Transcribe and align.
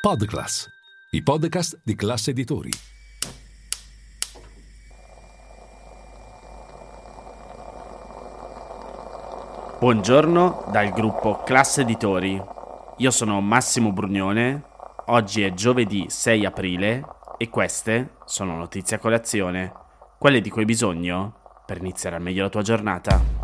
Podclass, 0.00 0.66
i 1.10 1.22
podcast 1.22 1.78
di 1.84 1.94
classe 1.94 2.30
editori. 2.30 2.70
Buongiorno 9.78 10.68
dal 10.72 10.88
gruppo 10.92 11.42
Classe 11.42 11.82
Editori. 11.82 12.42
Io 12.96 13.10
sono 13.10 13.42
Massimo 13.42 13.92
Brugnone. 13.92 14.64
Oggi 15.08 15.42
è 15.42 15.52
giovedì 15.52 16.06
6 16.08 16.46
aprile 16.46 17.04
e 17.36 17.50
queste 17.50 18.14
sono 18.24 18.56
notizie 18.56 18.96
a 18.96 19.00
colazione, 19.00 19.70
quelle 20.18 20.40
di 20.40 20.48
cui 20.48 20.60
hai 20.60 20.66
bisogno 20.66 21.62
per 21.66 21.76
iniziare 21.76 22.16
al 22.16 22.22
meglio 22.22 22.44
la 22.44 22.48
tua 22.48 22.62
giornata. 22.62 23.39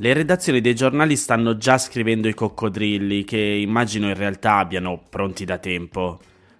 Le 0.00 0.14
redazioni 0.14 0.62
dei 0.62 0.74
giornali 0.74 1.14
stanno 1.14 1.58
già 1.58 1.76
scrivendo 1.76 2.26
i 2.26 2.32
coccodrilli 2.32 3.22
che 3.22 3.36
immagino 3.36 4.08
in 4.08 4.14
realtà 4.14 4.56
abbiano 4.56 4.98
pronti 5.06 5.44
da 5.44 5.58
tempo. 5.58 6.18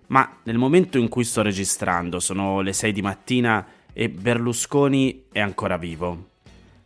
Ma 0.08 0.40
nel 0.42 0.58
momento 0.58 0.98
in 0.98 1.08
cui 1.08 1.24
sto 1.24 1.40
registrando, 1.40 2.20
sono 2.20 2.60
le 2.60 2.74
6 2.74 2.92
di 2.92 3.00
mattina 3.00 3.66
e 3.94 4.10
Berlusconi 4.10 5.24
è 5.32 5.40
ancora 5.40 5.78
vivo. 5.78 6.32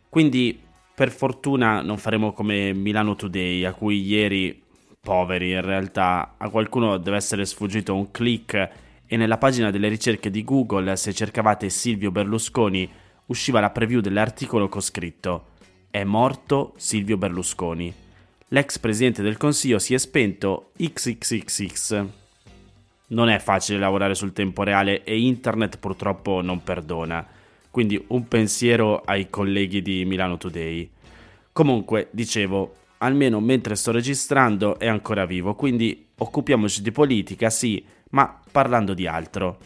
Quindi 0.07 0.57
per 0.95 1.11
fortuna 1.11 1.81
non 1.81 1.97
faremo 1.97 2.31
come 2.31 2.71
Milano 2.71 3.17
Today, 3.17 3.65
a 3.65 3.73
cui 3.73 4.01
ieri, 4.05 4.63
poveri 5.01 5.51
in 5.51 5.61
realtà, 5.61 6.35
a 6.37 6.47
qualcuno 6.47 6.95
deve 6.95 7.17
essere 7.17 7.43
sfuggito 7.43 7.93
un 7.93 8.11
click 8.11 8.69
e 9.05 9.17
nella 9.17 9.37
pagina 9.37 9.71
delle 9.71 9.89
ricerche 9.89 10.31
di 10.31 10.45
Google, 10.45 10.95
se 10.95 11.11
cercavate 11.11 11.67
Silvio 11.67 12.11
Berlusconi, 12.11 12.89
usciva 13.25 13.59
la 13.59 13.71
preview 13.71 13.99
dell'articolo 13.99 14.69
con 14.69 14.79
scritto 14.79 15.47
è 15.95 16.03
morto 16.03 16.73
Silvio 16.75 17.15
Berlusconi. 17.15 17.93
L'ex 18.49 18.79
presidente 18.79 19.21
del 19.21 19.37
Consiglio 19.37 19.79
si 19.79 19.93
è 19.93 19.97
spento 19.97 20.71
XXXX. 20.75 22.05
Non 23.07 23.29
è 23.29 23.39
facile 23.39 23.79
lavorare 23.79 24.13
sul 24.13 24.33
tempo 24.33 24.63
reale 24.63 25.05
e 25.05 25.17
internet 25.17 25.77
purtroppo 25.77 26.41
non 26.41 26.61
perdona. 26.63 27.25
Quindi 27.71 28.03
un 28.07 28.27
pensiero 28.27 29.03
ai 29.05 29.29
colleghi 29.29 29.81
di 29.81 30.03
Milano 30.03 30.35
Today. 30.35 30.91
Comunque, 31.53 32.09
dicevo, 32.11 32.75
almeno 32.97 33.39
mentre 33.39 33.75
sto 33.75 33.91
registrando 33.91 34.77
è 34.77 34.87
ancora 34.87 35.25
vivo, 35.25 35.55
quindi 35.55 36.07
occupiamoci 36.17 36.81
di 36.81 36.91
politica, 36.91 37.49
sì, 37.49 37.81
ma 38.09 38.37
parlando 38.51 38.93
di 38.93 39.07
altro. 39.07 39.59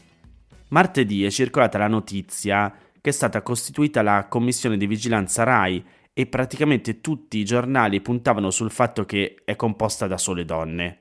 Martedì 0.68 1.26
è 1.26 1.32
circolata 1.32 1.80
la 1.80 1.88
notizia 1.88 2.72
che 3.02 3.10
è 3.10 3.14
stata 3.14 3.42
costituita 3.42 4.04
la 4.04 4.28
commissione 4.30 4.78
di 4.78 4.86
vigilanza 4.86 5.42
RAI 5.42 5.84
e 6.20 6.26
praticamente 6.26 7.00
tutti 7.00 7.38
i 7.38 7.46
giornali 7.46 8.02
puntavano 8.02 8.52
sul 8.52 8.72
fatto 8.72 9.06
che 9.06 9.38
è 9.46 9.56
composta 9.56 10.06
da 10.06 10.18
sole 10.18 10.44
donne. 10.44 11.00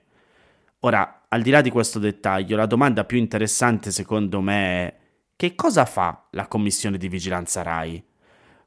Ora, 0.83 1.25
al 1.29 1.43
di 1.43 1.51
là 1.51 1.61
di 1.61 1.71
questo 1.71 1.99
dettaglio, 1.99 2.57
la 2.57 2.67
domanda 2.67 3.03
più 3.03 3.19
interessante 3.19 3.91
secondo 3.91 4.41
me 4.41 4.55
è 4.55 4.95
che 5.35 5.57
cosa 5.57 5.87
fa 5.87 6.29
la 6.31 6.47
commissione 6.47 6.99
di 6.99 7.09
vigilanza 7.09 7.63
RAI? 7.63 8.01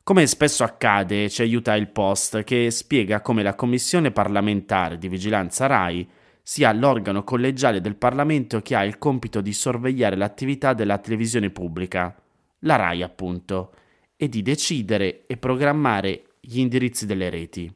Come 0.04 0.28
spesso 0.28 0.66
accade, 0.66 1.30
ci 1.30 1.42
aiuta 1.42 1.74
il 1.78 1.88
post 1.88 2.44
che 2.44 2.70
spiega 2.70 3.22
come 3.22 3.44
la 3.44 3.56
commissione 3.56 4.12
parlamentare 4.12 4.98
di 4.98 5.08
vigilanza 5.08 5.68
RAI 5.68 6.06
sia 6.44 6.74
l'organo 6.74 7.24
collegiale 7.24 7.80
del 7.80 7.96
Parlamento 7.96 8.62
che 8.62 8.76
ha 8.76 8.84
il 8.84 8.98
compito 8.98 9.40
di 9.40 9.54
sorvegliare 9.54 10.18
l'attività 10.18 10.74
della 10.74 10.98
televisione 10.98 11.50
pubblica, 11.50 12.14
la 12.60 12.76
RAI 12.76 13.04
appunto, 13.04 13.74
e 14.18 14.28
di 14.28 14.42
decidere 14.42 15.26
e 15.28 15.38
programmare 15.38 16.26
gli 16.44 16.58
indirizzi 16.58 17.06
delle 17.06 17.30
reti. 17.30 17.72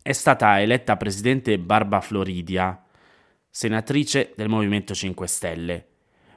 È 0.00 0.12
stata 0.12 0.60
eletta 0.60 0.96
presidente 0.96 1.58
Barba 1.58 2.00
Floridia, 2.00 2.80
senatrice 3.50 4.32
del 4.36 4.48
Movimento 4.48 4.94
5 4.94 5.26
Stelle, 5.26 5.88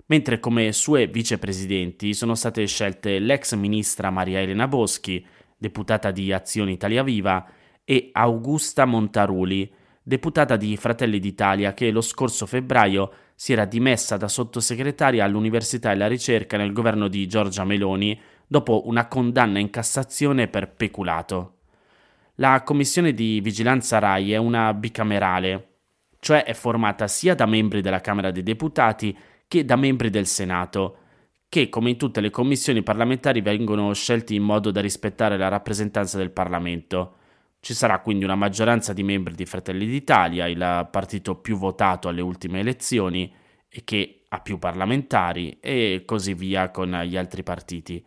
mentre 0.07 0.39
come 0.39 0.71
sue 0.71 1.05
vicepresidenti 1.05 2.15
sono 2.15 2.33
state 2.33 2.65
scelte 2.65 3.19
l'ex 3.19 3.53
ministra 3.53 4.09
Maria 4.09 4.41
Elena 4.41 4.67
Boschi, 4.67 5.23
deputata 5.55 6.09
di 6.09 6.33
Azione 6.33 6.71
Italia 6.71 7.03
Viva, 7.03 7.47
e 7.85 8.09
Augusta 8.11 8.85
Montaruli, 8.85 9.71
deputata 10.01 10.57
di 10.57 10.75
Fratelli 10.77 11.19
d'Italia 11.19 11.75
che 11.75 11.91
lo 11.91 12.01
scorso 12.01 12.47
febbraio 12.47 13.13
si 13.35 13.53
era 13.53 13.65
dimessa 13.65 14.17
da 14.17 14.27
sottosegretaria 14.27 15.23
all'Università 15.23 15.89
e 15.89 15.93
alla 15.93 16.07
ricerca 16.07 16.57
nel 16.57 16.73
governo 16.73 17.07
di 17.07 17.27
Giorgia 17.27 17.63
Meloni 17.65 18.19
dopo 18.47 18.87
una 18.87 19.07
condanna 19.07 19.59
in 19.59 19.69
Cassazione 19.69 20.47
per 20.47 20.71
peculato. 20.73 21.57
La 22.35 22.63
commissione 22.63 23.13
di 23.13 23.39
vigilanza 23.41 23.99
RAI 23.99 24.33
è 24.33 24.37
una 24.37 24.73
bicamerale, 24.73 25.73
cioè 26.19 26.43
è 26.43 26.53
formata 26.53 27.07
sia 27.07 27.35
da 27.35 27.45
membri 27.45 27.81
della 27.81 28.01
Camera 28.01 28.31
dei 28.31 28.41
Deputati 28.43 29.15
che 29.47 29.65
da 29.65 29.75
membri 29.75 30.09
del 30.09 30.25
Senato, 30.25 30.97
che 31.47 31.69
come 31.69 31.91
in 31.91 31.97
tutte 31.97 32.21
le 32.21 32.31
commissioni 32.31 32.81
parlamentari 32.81 33.41
vengono 33.41 33.93
scelti 33.93 34.33
in 34.33 34.41
modo 34.41 34.71
da 34.71 34.81
rispettare 34.81 35.37
la 35.37 35.47
rappresentanza 35.47 36.17
del 36.17 36.31
Parlamento. 36.31 37.17
Ci 37.59 37.75
sarà 37.75 37.99
quindi 37.99 38.23
una 38.23 38.35
maggioranza 38.35 38.93
di 38.93 39.03
membri 39.03 39.35
di 39.35 39.45
Fratelli 39.45 39.85
d'Italia, 39.85 40.47
il 40.47 40.87
partito 40.89 41.35
più 41.35 41.55
votato 41.55 42.07
alle 42.07 42.21
ultime 42.21 42.61
elezioni 42.61 43.31
e 43.69 43.83
che 43.83 44.23
ha 44.29 44.39
più 44.39 44.57
parlamentari 44.57 45.59
e 45.59 46.01
così 46.05 46.33
via 46.33 46.71
con 46.71 46.99
gli 47.05 47.15
altri 47.15 47.43
partiti 47.43 48.03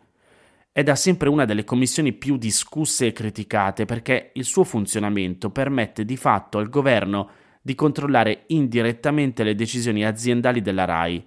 è 0.77 0.83
da 0.83 0.93
sempre 0.93 1.27
una 1.27 1.45
delle 1.45 1.63
commissioni 1.63 2.13
più 2.13 2.37
discusse 2.37 3.07
e 3.07 3.11
criticate 3.11 3.85
perché 3.85 4.29
il 4.35 4.45
suo 4.45 4.63
funzionamento 4.63 5.49
permette 5.49 6.05
di 6.05 6.15
fatto 6.17 6.59
al 6.59 6.69
governo 6.69 7.31
di 7.63 7.73
controllare 7.73 8.43
indirettamente 8.49 9.43
le 9.43 9.55
decisioni 9.55 10.05
aziendali 10.05 10.61
della 10.61 10.85
RAI, 10.85 11.25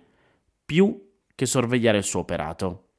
più 0.64 0.96
che 1.34 1.46
sorvegliare 1.46 1.98
il 1.98 2.04
suo 2.04 2.20
operato. 2.20 2.90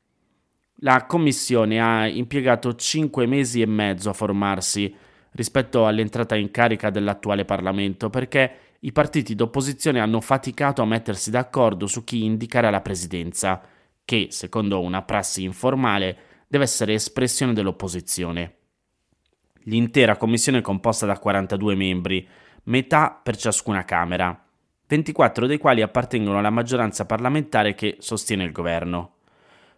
La 0.79 1.06
commissione 1.06 1.79
ha 1.79 2.06
impiegato 2.06 2.75
cinque 2.75 3.25
mesi 3.25 3.62
e 3.62 3.66
mezzo 3.66 4.09
a 4.09 4.13
formarsi 4.13 4.94
rispetto 5.31 5.85
all'entrata 5.85 6.35
in 6.35 6.51
carica 6.51 6.89
dell'attuale 6.89 7.45
Parlamento 7.45 8.09
perché 8.09 8.56
i 8.81 8.91
partiti 8.91 9.35
d'opposizione 9.35 10.01
hanno 10.01 10.19
faticato 10.19 10.81
a 10.81 10.85
mettersi 10.85 11.31
d'accordo 11.31 11.88
su 11.88 12.03
chi 12.03 12.25
indicare 12.25 12.68
alla 12.68 12.81
presidenza, 12.81 13.62
che, 14.03 14.28
secondo 14.31 14.81
una 14.81 15.01
prassi 15.03 15.44
informale, 15.44 16.31
deve 16.51 16.66
essere 16.66 16.95
espressione 16.95 17.53
dell'opposizione. 17.53 18.56
L'intera 19.63 20.17
commissione 20.17 20.57
è 20.57 20.62
composta 20.62 21.06
da 21.06 21.17
42 21.17 21.75
membri, 21.75 22.28
metà 22.63 23.17
per 23.23 23.38
ciascuna 23.38 23.85
Camera, 23.85 24.38
24 24.85 25.47
dei 25.47 25.57
quali 25.57 25.81
appartengono 25.81 26.39
alla 26.39 26.50
maggioranza 26.50 27.06
parlamentare 27.06 27.73
che 27.73 27.95
sostiene 28.00 28.44
il 28.44 28.51
governo. 28.51 29.13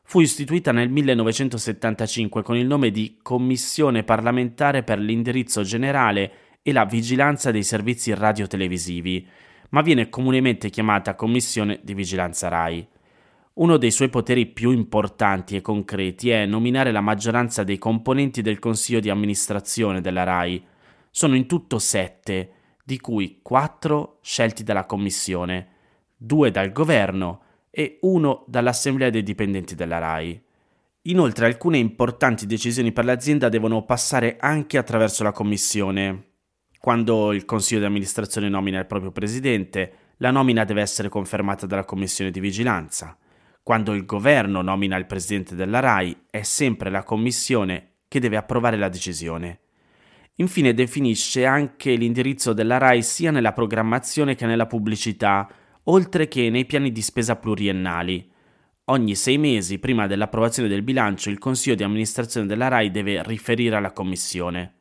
Fu 0.01 0.19
istituita 0.19 0.72
nel 0.72 0.89
1975 0.89 2.41
con 2.41 2.56
il 2.56 2.66
nome 2.66 2.90
di 2.90 3.19
Commissione 3.22 4.03
parlamentare 4.03 4.81
per 4.81 4.97
l'indirizzo 4.97 5.61
generale 5.61 6.31
e 6.63 6.72
la 6.72 6.85
vigilanza 6.85 7.51
dei 7.51 7.63
servizi 7.63 8.16
radiotelevisivi, 8.16 9.28
ma 9.69 9.84
viene 9.84 10.09
comunemente 10.09 10.72
chiamata 10.72 11.13
Commissione 11.13 11.81
di 11.84 11.94
vigilanza 11.94 12.47
RAI. 12.47 12.88
Uno 13.56 13.78
dei 13.78 13.91
suoi 13.91 14.09
poteri 14.09 14.47
più 14.47 14.72
importanti 14.72 15.56
e 15.56 15.62
concreti 15.62 16.31
è 16.31 16.47
nominare 16.47 16.91
la 16.91 17.02
maggioranza 17.02 17.64
dei 17.64 17.78
componenti 17.78 18.41
del 18.41 18.58
consiglio 18.58 19.00
di 19.00 19.12
amministrazione 19.12 20.02
della 20.02 20.24
RAI. 20.24 20.66
Sono 21.12 21.36
in 21.36 21.46
tutto 21.46 21.78
sette, 21.78 22.52
di 22.84 23.00
cui 23.00 23.41
quattro 23.44 24.18
scelti 24.24 24.64
dalla 24.64 24.88
Commissione, 24.88 25.68
due 26.18 26.50
dal 26.50 26.72
governo 26.72 27.41
e 27.69 28.00
uno 28.02 28.44
dall'Assemblea 28.47 29.12
dei 29.12 29.22
dipendenti 29.22 29.75
della 29.75 30.00
RAI. 30.00 30.41
Inoltre 31.03 31.46
alcune 31.46 31.78
importanti 31.78 32.47
decisioni 32.47 32.91
per 32.91 33.06
l'azienda 33.06 33.50
devono 33.50 33.85
passare 33.85 34.38
anche 34.40 34.80
attraverso 34.80 35.22
la 35.22 35.31
Commissione. 35.31 36.29
Quando 36.79 37.32
il 37.32 37.46
Consiglio 37.46 37.82
di 37.82 37.85
amministrazione 37.85 38.49
nomina 38.49 38.79
il 38.79 38.88
proprio 38.88 39.11
presidente, 39.11 39.94
la 40.17 40.32
nomina 40.32 40.64
deve 40.64 40.82
essere 40.82 41.08
confermata 41.08 41.67
dalla 41.67 41.85
Commissione 41.85 42.32
di 42.32 42.40
vigilanza. 42.40 43.16
Quando 43.63 43.93
il 43.93 44.05
governo 44.05 44.61
nomina 44.61 44.97
il 44.97 45.05
presidente 45.05 45.55
della 45.55 45.79
RAI, 45.79 46.25
è 46.29 46.41
sempre 46.41 46.89
la 46.89 47.03
commissione 47.03 47.91
che 48.09 48.19
deve 48.19 48.35
approvare 48.35 48.75
la 48.75 48.89
decisione. 48.89 49.59
Infine 50.35 50.73
definisce 50.73 51.45
anche 51.45 51.95
l'indirizzo 51.95 52.51
della 52.51 52.77
RAI 52.77 53.01
sia 53.01 53.31
nella 53.31 53.53
programmazione 53.53 54.35
che 54.35 54.45
nella 54.45 54.67
pubblicità, 54.67 55.49
oltre 55.83 56.27
che 56.27 56.49
nei 56.49 56.65
piani 56.65 56.91
di 56.91 57.01
spesa 57.01 57.37
pluriennali. 57.37 58.29
Ogni 58.85 59.15
sei 59.15 59.37
mesi, 59.37 59.79
prima 59.79 60.07
dell'approvazione 60.07 60.67
del 60.67 60.83
bilancio, 60.83 61.29
il 61.29 61.39
Consiglio 61.39 61.75
di 61.75 61.83
amministrazione 61.83 62.47
della 62.47 62.67
RAI 62.67 62.91
deve 62.91 63.23
riferire 63.23 63.77
alla 63.77 63.93
Commissione. 63.93 64.73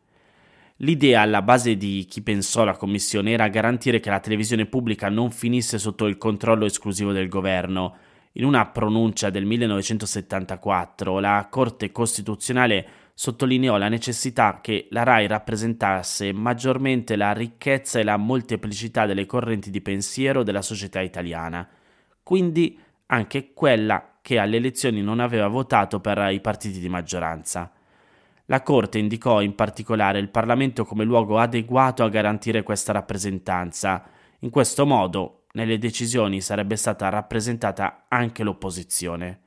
L'idea 0.79 1.21
alla 1.21 1.43
base 1.43 1.77
di 1.77 2.05
chi 2.11 2.21
pensò 2.21 2.65
la 2.65 2.77
Commissione 2.77 3.31
era 3.31 3.47
garantire 3.47 4.01
che 4.01 4.11
la 4.11 4.19
televisione 4.19 4.67
pubblica 4.67 5.09
non 5.09 5.31
finisse 5.31 5.79
sotto 5.79 6.07
il 6.07 6.19
controllo 6.19 6.65
esclusivo 6.65 7.13
del 7.13 7.29
governo, 7.29 7.97
in 8.33 8.45
una 8.45 8.67
pronuncia 8.67 9.31
del 9.31 9.45
1974 9.45 11.19
la 11.19 11.47
Corte 11.51 11.93
Costituzionale 11.93 12.87
sottolineò 13.15 13.77
la 13.77 13.89
necessità 13.89 14.61
che 14.63 14.87
la 14.91 15.03
RAI 15.03 15.27
rappresentasse 15.27 16.33
maggiormente 16.33 17.17
la 17.17 17.33
ricchezza 17.33 17.99
e 17.99 18.05
la 18.05 18.17
molteplicità 18.17 19.05
delle 19.05 19.27
correnti 19.27 19.71
di 19.71 19.83
pensiero 19.83 20.43
della 20.43 20.63
società 20.63 21.01
italiana, 21.01 21.69
quindi 22.23 22.79
anche 23.07 23.53
quella 23.53 24.19
che 24.23 24.39
alle 24.39 24.57
elezioni 24.57 25.03
non 25.03 25.21
aveva 25.21 25.49
votato 25.49 26.01
per 26.01 26.31
i 26.33 26.41
partiti 26.41 26.81
di 26.81 26.89
maggioranza. 26.89 27.71
La 28.47 28.63
Corte 28.63 28.99
indicò 28.99 29.43
in 29.43 29.55
particolare 29.55 30.19
il 30.19 30.31
Parlamento 30.31 30.85
come 30.85 31.05
luogo 31.05 31.39
adeguato 31.39 32.03
a 32.03 32.09
garantire 32.09 32.63
questa 32.63 32.93
rappresentanza. 32.93 34.05
In 34.41 34.51
questo 34.51 34.87
modo, 34.87 35.42
nelle 35.53 35.79
decisioni 35.79 36.41
sarebbe 36.41 36.77
stata 36.77 37.09
rappresentata 37.09 38.07
anche 38.09 38.43
l'opposizione. 38.43 39.41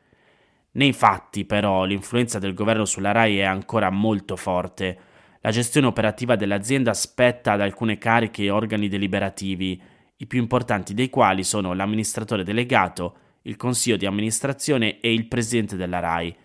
Nei 0.71 0.93
fatti, 0.93 1.45
però, 1.45 1.85
l'influenza 1.85 2.37
del 2.37 2.53
governo 2.53 2.85
sulla 2.85 3.11
RAI 3.11 3.39
è 3.39 3.43
ancora 3.43 3.89
molto 3.89 4.35
forte. 4.35 4.99
La 5.41 5.51
gestione 5.51 5.87
operativa 5.87 6.35
dell'azienda 6.35 6.93
spetta 6.93 7.53
ad 7.53 7.61
alcune 7.61 7.97
cariche 7.97 8.43
e 8.43 8.49
organi 8.49 8.87
deliberativi, 8.87 9.81
i 10.17 10.27
più 10.27 10.39
importanti 10.39 10.93
dei 10.93 11.09
quali 11.09 11.43
sono 11.43 11.73
l'amministratore 11.73 12.43
delegato, 12.43 13.17
il 13.43 13.55
consiglio 13.55 13.97
di 13.97 14.05
amministrazione 14.05 14.99
e 14.99 15.13
il 15.13 15.27
presidente 15.27 15.75
della 15.75 15.99
RAI, 15.99 16.35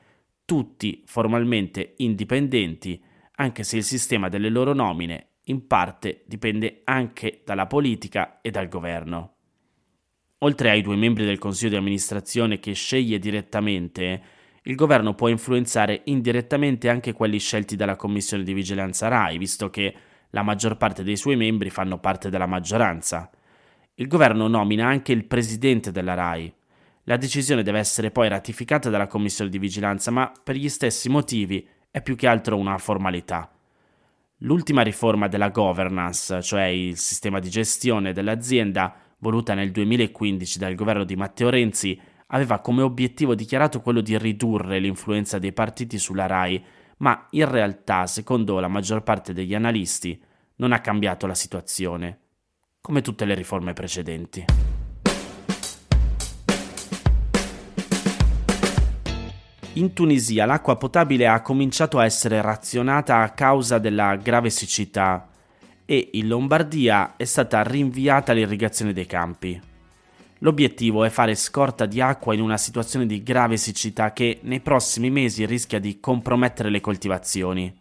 tutti 0.45 1.03
formalmente 1.07 1.95
indipendenti, 1.99 3.03
anche 3.37 3.63
se 3.63 3.77
il 3.79 3.85
sistema 3.85 4.29
delle 4.29 4.49
loro 4.49 4.75
nomine 4.75 5.27
in 5.45 5.67
parte 5.67 6.23
dipende 6.27 6.83
anche 6.85 7.43
dalla 7.45 7.67
politica 7.67 8.41
e 8.41 8.51
dal 8.51 8.69
governo. 8.69 9.37
Oltre 10.43 10.71
ai 10.71 10.81
due 10.81 10.97
membri 10.97 11.27
del 11.27 11.39
consiglio 11.39 11.71
di 11.71 11.77
amministrazione 11.77 12.61
che 12.61 12.73
sceglie 12.73 13.19
direttamente, 13.19 14.23
il 14.63 14.75
governo 14.75 15.15
può 15.15 15.29
influenzare 15.29 16.01
indirettamente 16.05 16.89
anche 16.89 17.13
quelli 17.13 17.39
scelti 17.39 17.77
dalla 17.77 17.97
commissione 17.97 18.43
di 18.43 18.55
vigilanza 18.55 19.09
RAI, 19.09 19.37
visto 19.37 19.69
che 19.69 19.95
la 20.31 20.43
maggior 20.43 20.79
parte 20.79 21.03
dei 21.03 21.17
suoi 21.17 21.37
membri 21.37 21.69
fanno 21.69 21.99
parte 21.99 22.31
della 22.31 22.47
maggioranza. 22.47 23.31
Il 23.95 24.07
governo 24.07 24.49
nomina 24.49 24.87
anche 24.87 25.13
il 25.13 25.27
presidente 25.27 25.93
della 25.93 26.15
RAI. 26.15 26.51
La 27.05 27.19
decisione 27.19 27.63
deve 27.63 27.79
essere 27.79 28.11
poi 28.11 28.29
ratificata 28.29 28.89
dalla 28.89 29.09
commissione 29.09 29.51
di 29.51 29.59
vigilanza, 29.59 30.11
ma 30.11 30.33
per 30.43 30.57
gli 30.57 30.71
stessi 30.71 31.11
motivi 31.11 31.69
è 31.91 32.01
più 32.01 32.17
che 32.17 32.27
altro 32.27 32.57
una 32.57 32.79
formalità. 32.79 33.51
L'ultima 34.39 34.81
riforma 34.81 35.29
della 35.29 35.51
governance, 35.51 36.41
cioè 36.41 36.65
il 36.65 36.97
sistema 36.97 37.41
di 37.41 37.51
gestione 37.51 38.15
dell'azienda, 38.15 38.95
voluta 39.21 39.55
nel 39.55 39.71
2015 39.71 40.59
dal 40.59 40.75
governo 40.75 41.05
di 41.05 41.17
Matteo 41.17 41.49
Renzi, 41.49 41.99
aveva 42.29 42.61
come 42.61 42.83
obiettivo 42.83 43.35
dichiarato 43.35 43.81
quello 43.81 44.01
di 44.01 44.19
ridurre 44.19 44.79
l'influenza 44.79 45.39
dei 45.39 45.53
partiti 45.53 45.99
sulla 45.99 46.27
RAI, 46.27 46.63
ma 46.99 47.29
in 47.31 47.51
realtà, 47.51 48.07
secondo 48.07 48.59
la 48.61 48.69
maggior 48.69 49.03
parte 49.03 49.33
degli 49.33 49.55
analisti, 49.55 50.21
non 50.57 50.73
ha 50.73 50.81
cambiato 50.81 51.27
la 51.27 51.35
situazione, 51.35 52.19
come 52.81 53.01
tutte 53.01 53.25
le 53.25 53.35
riforme 53.35 53.73
precedenti. 53.73 54.45
In 59.75 59.93
Tunisia 59.93 60.47
l'acqua 60.47 60.77
potabile 60.77 61.29
ha 61.29 61.41
cominciato 61.41 61.99
a 61.99 62.05
essere 62.05 62.43
razionata 62.43 63.21
a 63.23 63.31
causa 63.31 63.79
della 63.79 64.17
grave 64.17 64.51
siccità 64.51 65.30
e 65.91 66.11
in 66.13 66.29
Lombardia 66.29 67.17
è 67.17 67.25
stata 67.25 67.65
rinviata 67.65 68.33
l'irrigazione 68.33 68.93
dei 68.93 69.07
campi. 69.07 69.61
L'obiettivo 70.39 71.03
è 71.03 71.09
fare 71.09 71.35
scorta 71.35 71.85
di 71.85 72.01
acqua 72.01 72.33
in 72.33 72.41
una 72.41 72.59
situazione 72.59 73.07
di 73.07 73.25
grave 73.25 73.57
siccità 73.57 74.13
che 74.13 74.39
nei 74.43 74.61
prossimi 74.61 75.11
mesi 75.11 75.45
rischia 75.45 75.81
di 75.81 75.99
compromettere 75.99 76.71
le 76.71 76.81
coltivazioni. 76.81 77.75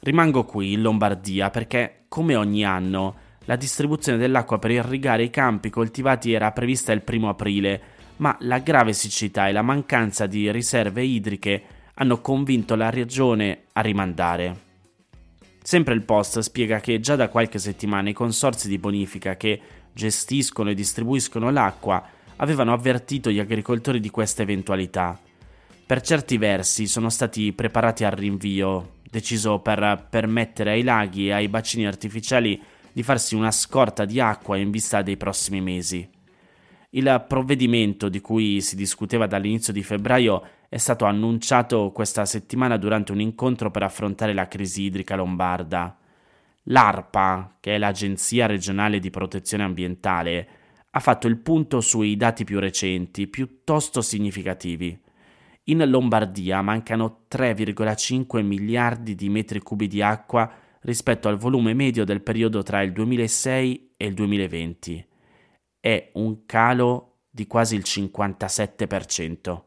Rimango 0.00 0.44
qui 0.44 0.74
in 0.74 0.82
Lombardia 0.82 1.48
perché, 1.48 2.02
come 2.08 2.36
ogni 2.36 2.62
anno, 2.62 3.14
la 3.46 3.56
distribuzione 3.56 4.18
dell'acqua 4.18 4.58
per 4.58 4.72
irrigare 4.72 5.22
i 5.22 5.30
campi 5.30 5.70
coltivati 5.70 6.34
era 6.34 6.52
prevista 6.52 6.92
il 6.92 7.00
primo 7.00 7.30
aprile, 7.30 7.80
ma 8.16 8.36
la 8.40 8.58
grave 8.58 8.92
siccità 8.92 9.48
e 9.48 9.52
la 9.52 9.62
mancanza 9.62 10.26
di 10.26 10.52
riserve 10.52 11.02
idriche 11.02 11.62
hanno 11.94 12.20
convinto 12.20 12.74
la 12.74 12.90
regione 12.90 13.62
a 13.72 13.80
rimandare. 13.80 14.68
Sempre 15.70 15.94
il 15.94 16.02
post 16.02 16.40
spiega 16.40 16.80
che 16.80 16.98
già 16.98 17.14
da 17.14 17.28
qualche 17.28 17.60
settimana 17.60 18.08
i 18.08 18.12
consorzi 18.12 18.66
di 18.66 18.76
bonifica 18.76 19.36
che 19.36 19.60
gestiscono 19.92 20.70
e 20.70 20.74
distribuiscono 20.74 21.48
l'acqua 21.52 22.04
avevano 22.38 22.72
avvertito 22.72 23.30
gli 23.30 23.38
agricoltori 23.38 24.00
di 24.00 24.10
questa 24.10 24.42
eventualità. 24.42 25.16
Per 25.86 26.00
certi 26.00 26.38
versi 26.38 26.88
sono 26.88 27.08
stati 27.08 27.52
preparati 27.52 28.02
al 28.02 28.10
rinvio, 28.10 28.94
deciso 29.08 29.60
per 29.60 30.08
permettere 30.10 30.72
ai 30.72 30.82
laghi 30.82 31.28
e 31.28 31.34
ai 31.34 31.46
bacini 31.46 31.86
artificiali 31.86 32.60
di 32.90 33.04
farsi 33.04 33.36
una 33.36 33.52
scorta 33.52 34.04
di 34.04 34.18
acqua 34.18 34.56
in 34.56 34.72
vista 34.72 35.02
dei 35.02 35.16
prossimi 35.16 35.60
mesi. 35.60 36.04
Il 36.92 37.24
provvedimento 37.28 38.08
di 38.08 38.20
cui 38.20 38.60
si 38.60 38.74
discuteva 38.74 39.28
dall'inizio 39.28 39.72
di 39.72 39.84
febbraio 39.84 40.42
è 40.68 40.76
stato 40.76 41.04
annunciato 41.04 41.92
questa 41.92 42.24
settimana 42.24 42.76
durante 42.78 43.12
un 43.12 43.20
incontro 43.20 43.70
per 43.70 43.84
affrontare 43.84 44.34
la 44.34 44.48
crisi 44.48 44.82
idrica 44.82 45.14
lombarda. 45.14 45.96
L'ARPA, 46.64 47.58
che 47.60 47.76
è 47.76 47.78
l'Agenzia 47.78 48.46
regionale 48.46 48.98
di 48.98 49.08
protezione 49.08 49.62
ambientale, 49.62 50.48
ha 50.90 50.98
fatto 50.98 51.28
il 51.28 51.36
punto 51.36 51.80
sui 51.80 52.16
dati 52.16 52.42
più 52.42 52.58
recenti, 52.58 53.28
piuttosto 53.28 54.02
significativi. 54.02 54.98
In 55.64 55.88
Lombardia 55.88 56.60
mancano 56.60 57.26
3,5 57.30 58.42
miliardi 58.42 59.14
di 59.14 59.28
metri 59.28 59.60
cubi 59.60 59.86
di 59.86 60.02
acqua 60.02 60.50
rispetto 60.80 61.28
al 61.28 61.36
volume 61.36 61.72
medio 61.72 62.04
del 62.04 62.20
periodo 62.20 62.64
tra 62.64 62.82
il 62.82 62.90
2006 62.90 63.92
e 63.96 64.06
il 64.06 64.14
2020 64.14 65.04
è 65.80 66.10
un 66.14 66.44
calo 66.46 67.16
di 67.30 67.46
quasi 67.46 67.74
il 67.74 67.84
57%. 67.84 69.62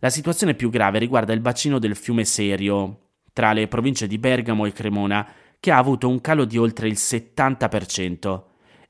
La 0.00 0.10
situazione 0.10 0.54
più 0.54 0.68
grave 0.70 0.98
riguarda 0.98 1.32
il 1.32 1.40
bacino 1.40 1.78
del 1.78 1.96
fiume 1.96 2.24
Serio, 2.24 2.98
tra 3.32 3.52
le 3.52 3.68
province 3.68 4.06
di 4.06 4.18
Bergamo 4.18 4.66
e 4.66 4.72
Cremona, 4.72 5.26
che 5.58 5.70
ha 5.70 5.78
avuto 5.78 6.08
un 6.08 6.20
calo 6.20 6.44
di 6.44 6.58
oltre 6.58 6.88
il 6.88 6.94
70%, 6.94 8.42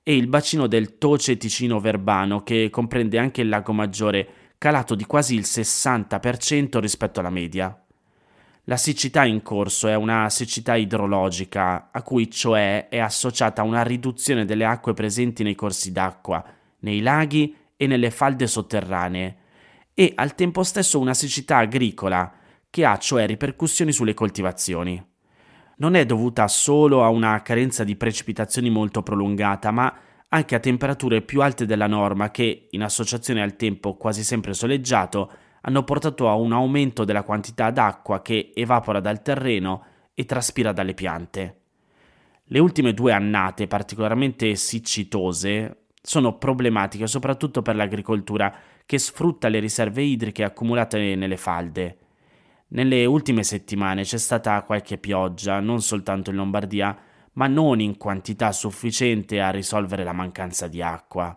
e 0.02 0.16
il 0.16 0.26
bacino 0.26 0.66
del 0.66 0.98
Toce 0.98 1.36
Ticino 1.36 1.78
Verbano, 1.78 2.42
che 2.42 2.68
comprende 2.68 3.18
anche 3.18 3.42
il 3.42 3.48
lago 3.48 3.72
Maggiore, 3.72 4.28
calato 4.58 4.94
di 4.94 5.04
quasi 5.04 5.34
il 5.34 5.42
60% 5.42 6.78
rispetto 6.78 7.20
alla 7.20 7.30
media. 7.30 7.83
La 8.66 8.78
siccità 8.78 9.26
in 9.26 9.42
corso 9.42 9.88
è 9.88 9.94
una 9.94 10.30
siccità 10.30 10.74
idrologica, 10.74 11.90
a 11.92 12.02
cui 12.02 12.30
cioè 12.30 12.88
è 12.88 12.98
associata 12.98 13.62
una 13.62 13.82
riduzione 13.82 14.46
delle 14.46 14.64
acque 14.64 14.94
presenti 14.94 15.42
nei 15.42 15.54
corsi 15.54 15.92
d'acqua, 15.92 16.42
nei 16.78 17.02
laghi 17.02 17.54
e 17.76 17.86
nelle 17.86 18.10
falde 18.10 18.46
sotterranee, 18.46 19.36
e 19.92 20.12
al 20.14 20.34
tempo 20.34 20.62
stesso 20.62 20.98
una 20.98 21.12
siccità 21.12 21.58
agricola, 21.58 22.32
che 22.70 22.86
ha 22.86 22.96
cioè 22.96 23.26
ripercussioni 23.26 23.92
sulle 23.92 24.14
coltivazioni. 24.14 25.12
Non 25.76 25.94
è 25.94 26.06
dovuta 26.06 26.48
solo 26.48 27.04
a 27.04 27.10
una 27.10 27.42
carenza 27.42 27.84
di 27.84 27.96
precipitazioni 27.96 28.70
molto 28.70 29.02
prolungata, 29.02 29.72
ma 29.72 29.94
anche 30.26 30.54
a 30.54 30.60
temperature 30.60 31.20
più 31.20 31.42
alte 31.42 31.66
della 31.66 31.86
norma 31.86 32.30
che, 32.30 32.68
in 32.70 32.82
associazione 32.82 33.42
al 33.42 33.56
tempo 33.56 33.96
quasi 33.98 34.24
sempre 34.24 34.54
soleggiato, 34.54 35.30
hanno 35.66 35.82
portato 35.82 36.28
a 36.28 36.34
un 36.34 36.52
aumento 36.52 37.04
della 37.04 37.22
quantità 37.22 37.70
d'acqua 37.70 38.20
che 38.20 38.52
evapora 38.54 39.00
dal 39.00 39.22
terreno 39.22 39.84
e 40.14 40.24
traspira 40.26 40.72
dalle 40.72 40.94
piante. 40.94 41.60
Le 42.44 42.58
ultime 42.58 42.92
due 42.92 43.12
annate 43.12 43.66
particolarmente 43.66 44.54
siccitose 44.56 45.84
sono 46.02 46.36
problematiche 46.36 47.06
soprattutto 47.06 47.62
per 47.62 47.76
l'agricoltura 47.76 48.54
che 48.84 48.98
sfrutta 48.98 49.48
le 49.48 49.58
riserve 49.58 50.02
idriche 50.02 50.44
accumulate 50.44 51.14
nelle 51.14 51.38
falde. 51.38 51.98
Nelle 52.68 53.06
ultime 53.06 53.42
settimane 53.42 54.02
c'è 54.02 54.18
stata 54.18 54.62
qualche 54.62 54.98
pioggia, 54.98 55.60
non 55.60 55.80
soltanto 55.80 56.28
in 56.28 56.36
Lombardia, 56.36 56.96
ma 57.32 57.46
non 57.46 57.80
in 57.80 57.96
quantità 57.96 58.52
sufficiente 58.52 59.40
a 59.40 59.50
risolvere 59.50 60.04
la 60.04 60.12
mancanza 60.12 60.68
di 60.68 60.82
acqua. 60.82 61.36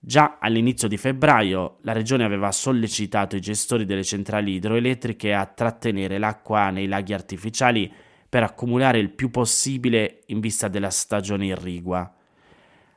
Già 0.00 0.38
all'inizio 0.40 0.86
di 0.86 0.96
febbraio 0.96 1.78
la 1.82 1.92
regione 1.92 2.24
aveva 2.24 2.52
sollecitato 2.52 3.34
i 3.34 3.40
gestori 3.40 3.84
delle 3.84 4.04
centrali 4.04 4.54
idroelettriche 4.54 5.34
a 5.34 5.44
trattenere 5.44 6.18
l'acqua 6.18 6.70
nei 6.70 6.86
laghi 6.86 7.12
artificiali 7.12 7.92
per 8.28 8.44
accumulare 8.44 8.98
il 8.98 9.10
più 9.10 9.30
possibile 9.30 10.22
in 10.26 10.38
vista 10.40 10.68
della 10.68 10.90
stagione 10.90 11.46
irrigua. 11.46 12.12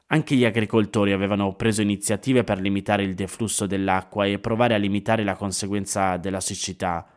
Anche 0.08 0.36
gli 0.36 0.46
agricoltori 0.46 1.14
avevano 1.14 1.56
preso 1.56 1.82
iniziative 1.82 2.44
per 2.44 2.60
limitare 2.60 3.04
il 3.04 3.16
deflusso 3.16 3.66
dell'acqua 3.66 4.26
e 4.26 4.40
provare 4.40 4.76
a 4.76 4.78
limitare 4.78 5.24
la 5.24 5.36
conseguenza 5.36 6.18
della 6.18 6.42
siccità. 6.42 7.08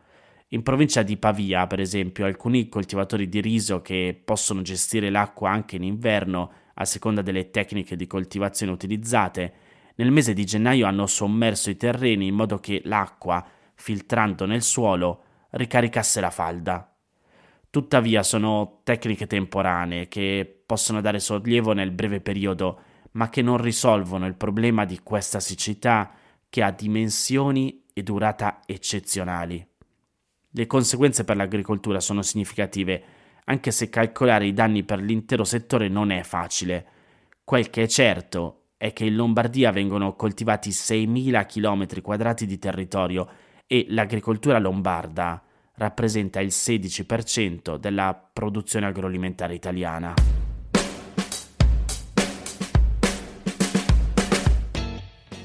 In 0.49 0.63
provincia 0.63 1.03
di 1.03 1.17
Pavia, 1.17 1.67
per 1.67 1.81
esempio, 1.81 2.25
alcuni 2.25 2.69
coltivatori 2.69 3.27
di 3.27 3.41
riso 3.41 3.81
che 3.81 4.19
possono 4.23 4.61
gestire 4.61 5.09
l'acqua 5.09 5.51
anche 5.51 5.75
in 5.75 5.83
inverno, 5.83 6.51
a 6.75 6.85
seconda 6.85 7.21
delle 7.21 7.51
tecniche 7.51 7.97
di 7.97 8.07
coltivazione 8.07 8.71
utilizzate, 8.71 9.53
nel 9.95 10.11
mese 10.11 10.33
di 10.33 10.45
gennaio 10.45 10.85
hanno 10.85 11.07
sommerso 11.07 11.69
i 11.69 11.77
terreni 11.77 12.27
in 12.27 12.35
modo 12.35 12.59
che 12.59 12.81
l'acqua, 12.85 13.45
filtrando 13.73 14.45
nel 14.45 14.61
suolo, 14.61 15.23
ricaricasse 15.51 16.19
la 16.19 16.29
falda. 16.29 16.89
Tuttavia 17.69 18.23
sono 18.23 18.81
tecniche 18.83 19.27
temporanee 19.27 20.07
che 20.07 20.63
possono 20.65 21.01
dare 21.01 21.19
sollievo 21.19 21.73
nel 21.73 21.91
breve 21.91 22.21
periodo, 22.21 22.79
ma 23.11 23.29
che 23.29 23.41
non 23.41 23.57
risolvono 23.57 24.25
il 24.25 24.35
problema 24.35 24.85
di 24.85 24.99
questa 25.01 25.39
siccità 25.39 26.11
che 26.49 26.61
ha 26.61 26.71
dimensioni 26.71 27.83
e 27.93 28.03
durata 28.03 28.61
eccezionali. 28.65 29.65
Le 30.51 30.67
conseguenze 30.67 31.23
per 31.23 31.35
l'agricoltura 31.35 31.99
sono 31.99 32.21
significative, 32.21 33.03
anche 33.45 33.71
se 33.71 33.89
calcolare 33.89 34.45
i 34.45 34.53
danni 34.53 34.83
per 34.83 34.99
l'intero 34.99 35.43
settore 35.43 35.87
non 35.87 36.11
è 36.11 36.23
facile. 36.23 36.85
Quel 37.43 37.69
che 37.69 37.83
è 37.83 37.87
certo 37.87 38.64
è 38.85 38.93
che 38.93 39.05
in 39.05 39.15
Lombardia 39.15 39.71
vengono 39.71 40.13
coltivati 40.13 40.69
6.000 40.69 41.47
km 41.47 42.01
quadrati 42.03 42.45
di 42.45 42.59
territorio 42.59 43.27
e 43.65 43.87
l'agricoltura 43.89 44.59
lombarda 44.59 45.41
rappresenta 45.77 46.39
il 46.39 46.49
16% 46.49 47.77
della 47.77 48.13
produzione 48.31 48.85
agroalimentare 48.85 49.55
italiana. 49.55 50.13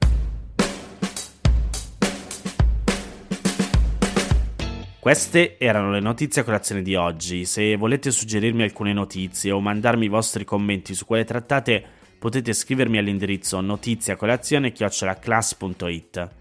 Queste 5.00 5.58
erano 5.58 5.92
le 5.92 6.00
notizie 6.00 6.42
a 6.42 6.44
colazione 6.44 6.82
di 6.82 6.94
oggi. 6.94 7.46
Se 7.46 7.74
volete 7.76 8.10
suggerirmi 8.10 8.64
alcune 8.64 8.92
notizie 8.92 9.50
o 9.50 9.60
mandarmi 9.60 10.04
i 10.04 10.08
vostri 10.08 10.44
commenti 10.44 10.92
su 10.92 11.06
quelle 11.06 11.24
trattate, 11.24 11.82
potete 12.18 12.52
scrivermi 12.52 12.98
all'indirizzo 12.98 13.62
notiziacolazione.it. 13.62 16.40